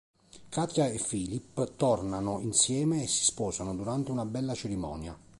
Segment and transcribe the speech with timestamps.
[0.49, 5.15] Katja e Philipp tornano insieme e si sposano durante una bella cerimonia.